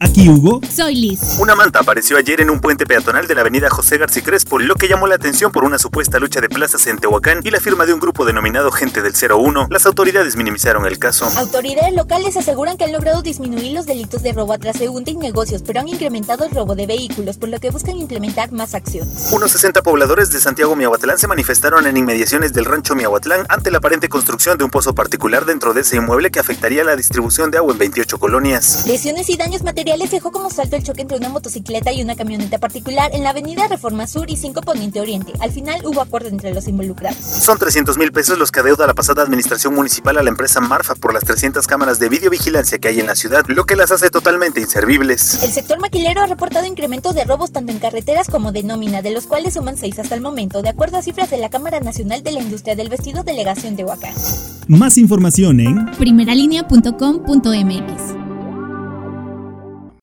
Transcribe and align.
Aquí 0.00 0.28
Hugo. 0.28 0.60
Soy 0.72 0.94
Liz. 0.94 1.38
Una 1.40 1.56
manta 1.56 1.80
apareció 1.80 2.16
ayer 2.18 2.40
en 2.40 2.50
un 2.50 2.60
puente 2.60 2.86
peatonal 2.86 3.26
de 3.26 3.34
la 3.34 3.40
avenida 3.40 3.68
José 3.68 3.98
García 3.98 4.22
Crespo, 4.22 4.60
lo 4.60 4.76
que 4.76 4.86
llamó 4.86 5.08
la 5.08 5.16
atención 5.16 5.50
por 5.50 5.64
una 5.64 5.76
supuesta 5.76 6.20
lucha 6.20 6.40
de 6.40 6.48
plazas 6.48 6.86
en 6.86 6.98
Tehuacán 6.98 7.40
y 7.42 7.50
la 7.50 7.58
firma 7.58 7.84
de 7.84 7.94
un 7.94 7.98
grupo 7.98 8.24
denominado 8.24 8.70
Gente 8.70 9.02
del 9.02 9.12
01. 9.12 9.66
Las 9.70 9.86
autoridades 9.86 10.36
minimizaron 10.36 10.86
el 10.86 11.00
caso. 11.00 11.28
Autoridades 11.36 11.92
locales 11.94 12.36
aseguran 12.36 12.76
que 12.76 12.84
han 12.84 12.92
logrado 12.92 13.22
disminuir 13.22 13.72
los 13.72 13.86
delitos 13.86 14.22
de 14.22 14.32
robo 14.32 14.52
a 14.52 14.58
transeúnte 14.58 15.10
y 15.10 15.16
negocios, 15.16 15.64
pero 15.66 15.80
han 15.80 15.88
incrementado 15.88 16.44
el 16.44 16.52
robo 16.52 16.76
de 16.76 16.86
vehículos, 16.86 17.36
por 17.36 17.48
lo 17.48 17.58
que 17.58 17.72
buscan 17.72 17.96
implementar 17.96 18.52
más 18.52 18.76
acciones. 18.76 19.32
Unos 19.32 19.50
60 19.50 19.82
pobladores 19.82 20.30
de 20.30 20.38
Santiago 20.38 20.76
Miahuatlán 20.76 21.18
se 21.18 21.26
manifestaron 21.26 21.88
en 21.88 21.96
inmediaciones 21.96 22.52
del 22.52 22.66
rancho 22.66 22.94
Miahuatlán 22.94 23.46
ante 23.48 23.72
la 23.72 23.78
aparente 23.78 24.08
construcción 24.08 24.58
de 24.58 24.62
un 24.62 24.70
pozo 24.70 24.94
particular 24.94 25.44
dentro 25.44 25.74
de 25.74 25.80
ese 25.80 25.96
inmueble 25.96 26.30
que 26.30 26.38
afectaría 26.38 26.84
la 26.84 26.94
distribución 26.94 27.50
de 27.50 27.58
agua 27.58 27.72
en 27.72 27.78
28 27.78 28.16
colonias. 28.18 28.86
Lesiones 28.86 29.28
y 29.28 29.36
daños 29.36 29.64
materiales 29.64 29.87
dejó 29.96 30.32
como 30.32 30.50
saldo 30.50 30.76
el 30.76 30.82
choque 30.82 31.02
entre 31.02 31.16
una 31.16 31.28
motocicleta 31.28 31.92
y 31.92 32.02
una 32.02 32.14
camioneta 32.14 32.58
particular 32.58 33.10
en 33.14 33.22
la 33.22 33.30
avenida 33.30 33.68
Reforma 33.68 34.06
Sur 34.06 34.30
y 34.30 34.36
5 34.36 34.60
Poniente 34.60 35.00
Oriente. 35.00 35.32
Al 35.40 35.50
final 35.50 35.80
hubo 35.84 36.00
acuerdo 36.00 36.28
entre 36.28 36.52
los 36.52 36.68
involucrados. 36.68 37.18
Son 37.18 37.58
300 37.58 37.96
mil 37.96 38.12
pesos 38.12 38.38
los 38.38 38.50
que 38.50 38.60
adeuda 38.60 38.86
la 38.86 38.94
pasada 38.94 39.22
administración 39.22 39.74
municipal 39.74 40.18
a 40.18 40.22
la 40.22 40.28
empresa 40.28 40.60
Marfa 40.60 40.94
por 40.94 41.14
las 41.14 41.24
300 41.24 41.66
cámaras 41.66 41.98
de 41.98 42.08
videovigilancia 42.08 42.78
que 42.78 42.88
hay 42.88 43.00
en 43.00 43.06
la 43.06 43.14
ciudad, 43.14 43.44
lo 43.48 43.64
que 43.64 43.76
las 43.76 43.90
hace 43.90 44.10
totalmente 44.10 44.60
inservibles. 44.60 45.42
El 45.42 45.52
sector 45.52 45.80
maquilero 45.80 46.20
ha 46.20 46.26
reportado 46.26 46.66
incremento 46.66 47.12
de 47.12 47.24
robos 47.24 47.52
tanto 47.52 47.72
en 47.72 47.78
carreteras 47.78 48.28
como 48.28 48.52
de 48.52 48.62
nómina, 48.62 49.02
de 49.02 49.10
los 49.10 49.26
cuales 49.26 49.54
suman 49.54 49.76
6 49.76 49.98
hasta 50.00 50.14
el 50.14 50.20
momento, 50.20 50.62
de 50.62 50.68
acuerdo 50.68 50.98
a 50.98 51.02
cifras 51.02 51.30
de 51.30 51.38
la 51.38 51.50
Cámara 51.50 51.80
Nacional 51.80 52.22
de 52.22 52.32
la 52.32 52.40
Industria 52.40 52.76
del 52.76 52.88
Vestido 52.88 53.24
Delegación 53.24 53.76
de 53.76 53.84
Huacán. 53.84 54.14
Más 54.66 54.98
información 54.98 55.60
en 55.60 55.90
primeralinea.com.mx. 55.92 58.17